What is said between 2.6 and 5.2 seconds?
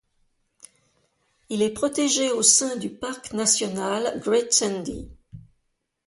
du parc national Great Sandy.